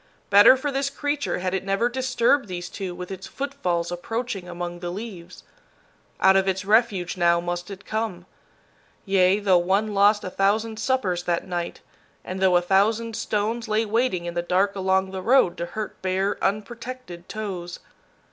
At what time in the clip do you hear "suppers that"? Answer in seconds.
10.79-11.47